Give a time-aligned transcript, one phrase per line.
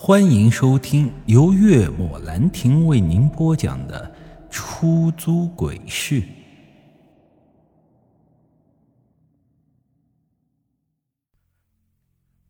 [0.00, 4.14] 欢迎收听由月末兰亭为您播讲的
[4.48, 6.22] 《出租鬼市》。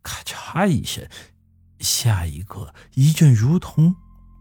[0.02, 1.08] 咔嚓一声，
[1.80, 3.96] 下一刻，一阵如同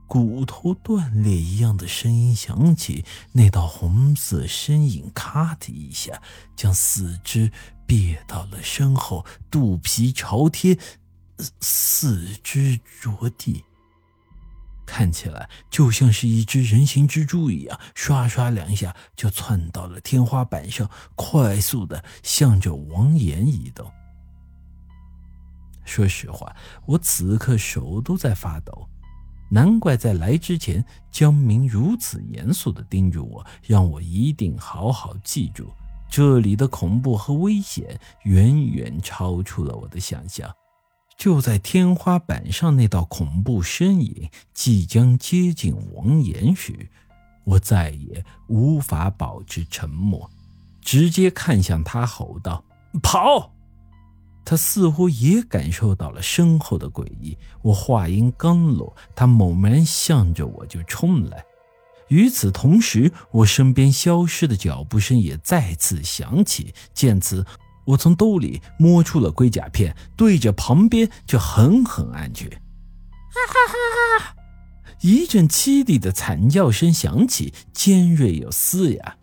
[0.05, 6.21] 骨头断裂一样的声音响起，那道红色身影咔的一下
[6.57, 7.49] 将四肢
[7.85, 10.77] 别到了身后，肚皮朝天。
[11.59, 13.63] 四肢着地，
[14.85, 23.91] 看起来就像是一只人形蜘蛛一样，刷刷两下就窜到了天花板上，快速的向着王岩移动。
[25.85, 26.55] 说实话，
[26.85, 28.87] 我此刻手都在发抖，
[29.49, 35.71] 难怪在来之前江明如此严肃的叮嘱我，让我一定好好记住，
[36.09, 40.53] 这里的恐怖和危险远远超出了我的想象。
[41.17, 46.89] 就在天花板上那道恐怖身影即将接近王岩时，
[47.43, 50.29] 我再也无法保持沉默，
[50.79, 52.63] 直接看向他，吼道
[53.01, 53.51] ：“跑！”
[54.45, 57.35] 他似乎也感受到了身后的诡异。
[57.63, 61.43] 我话音刚落，他猛然向着我就冲来。
[62.09, 66.73] 与此同时，我身边消失的脚步声也再次响起。
[66.93, 67.45] 见此，
[67.87, 72.49] 我从兜里摸出了龟甲片，对着旁边就狠狠按去。
[72.49, 74.35] 哈哈哈哈！
[75.01, 79.15] 一阵凄厉的惨叫声响起，尖锐又嘶哑，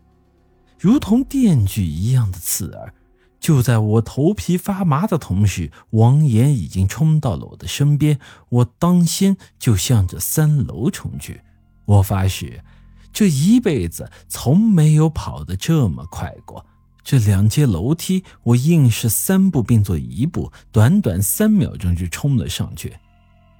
[0.78, 2.94] 如同电锯一样的刺耳。
[3.38, 11.42] 就在我头皮发麻的同时，王岩已经冲到了我的身边，我当先就向着三楼冲去。
[11.84, 12.64] 我发誓，
[13.12, 16.64] 这一辈子从没有跑得这么快过。
[17.04, 22.96] 这两阶楼梯，我硬是三步并作一步，短短三秒钟就冲了上去。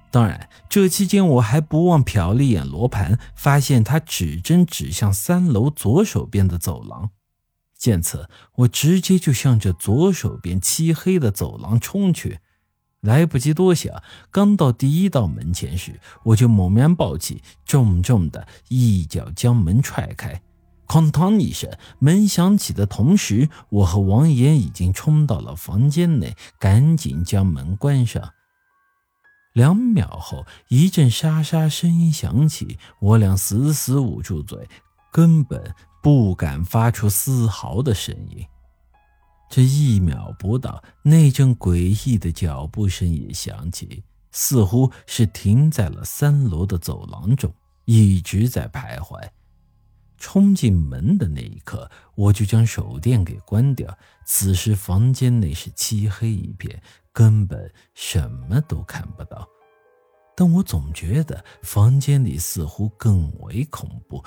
[0.09, 7.11] 当然，这期间我还不忘瞟了一眼罗盘，发现他指针指向三楼左手边的走廊。
[7.77, 12.39] 见此，我直接就向着左手边漆黑的走廊冲去。
[13.01, 14.01] 来不及多想，
[14.31, 20.41] 刚到第一道门前时，我就猛然抱起，重重的一脚将门踹开。
[20.87, 21.69] 哐当一声，
[21.99, 28.31] 门响起的同时，我和王岩已经冲到了房间内，赶紧将门关上。
[29.53, 34.67] 两秒后，一阵沙沙声音响起，我俩死死捂住嘴，
[35.11, 35.73] 根本
[36.03, 38.45] 不敢发出丝毫的声音。
[39.49, 47.53] 这一秒不到，那阵诡异的脚步声也响起，似乎是停在了三楼的走廊中，
[47.85, 49.21] 一直在徘徊。
[50.17, 53.97] 冲进门的那一刻，我就将手电给关掉。
[54.25, 56.81] 此时房间内是漆黑一片，
[57.13, 59.47] 根本什么都看不到。
[60.35, 64.23] 但我总觉得房间里似乎更为恐怖，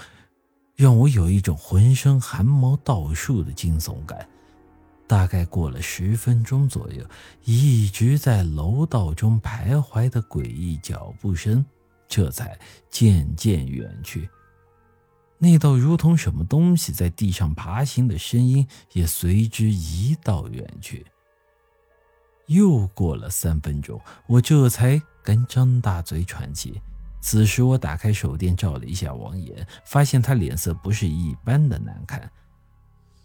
[0.75, 4.27] 让我有一种浑身汗毛倒竖的惊悚感。
[5.07, 7.03] 大概过了十分钟左右，
[7.45, 11.65] 一直在楼道中徘徊的诡异脚步声，
[12.07, 12.59] 这才
[12.91, 14.29] 渐渐远去。
[15.39, 21.07] 那道如同什么东西在地上爬行的声音也随之移到远去。
[22.47, 26.81] 又过了三分钟，我这才敢张大嘴喘气。
[27.21, 32.31] 此时，我打开手电照了一下王岩，发现他脸色不是一般的难看，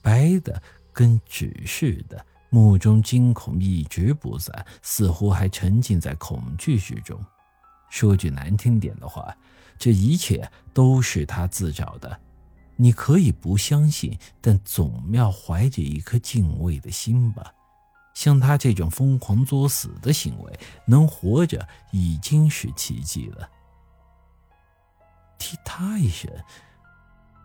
[0.01, 7.23] 白的跟纸似的，目中惊恐一直不散，似乎还沉浸在恐惧之中。
[7.93, 9.37] 说句难听点的话。
[9.77, 12.19] 这一切都是他自找的，
[12.75, 17.53] 你可以不相信，但总要怀着一颗敬畏的心吧。
[18.15, 23.47] 像他这种疯狂作死的行为，能活着已经是奇迹了。
[25.37, 26.31] 踢他一声，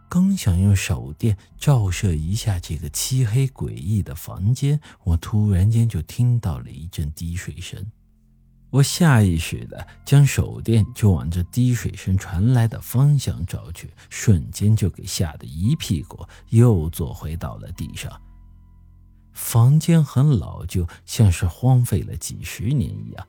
[0.08, 7.84] 刚想用手电照射一下这个漆黑诡异的房间，我突然间就听到了一阵滴水声。
[8.70, 18.20] 我下意识的将手电就往这滴水声传来的方向照去，瞬间就给吓得一屁股又坐回到了地上。
[19.32, 23.26] 房间很老旧，像是荒废了几十年一样，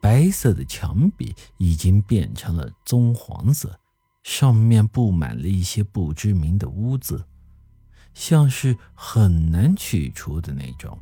[0.00, 3.78] 白色的墙壁已经变成了棕黄色，
[4.22, 7.22] 上面布满了一些不知名的污渍，
[8.14, 10.98] 像是很难去除的那种。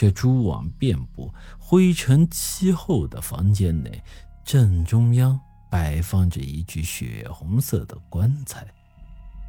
[0.00, 4.02] 这蛛网遍布、灰尘漆厚的房间内，
[4.42, 5.38] 正中央
[5.70, 8.66] 摆放着一具血红色的棺材，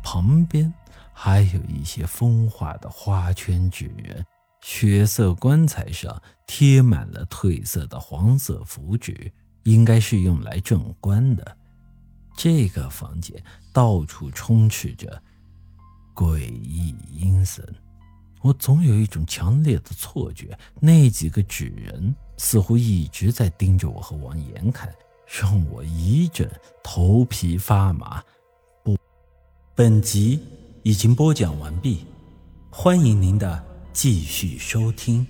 [0.03, 0.73] 旁边
[1.13, 4.25] 还有一些风化的花圈纸人。
[4.59, 9.31] 血色棺材上贴满了褪色的黄色符纸，
[9.63, 11.57] 应该是用来镇棺的。
[12.35, 15.23] 这个房间到处充斥着
[16.13, 17.65] 诡异阴森，
[18.41, 24.93] 我总有一种强烈的错觉，那几个纸人似乎一直在盯着我和王岩看，
[25.27, 26.49] 让我一阵
[26.83, 28.23] 头皮发麻。
[28.83, 28.97] 不，
[29.75, 30.39] 本集
[30.83, 32.05] 已经播讲完毕，
[32.71, 35.25] 欢迎您的继续收听。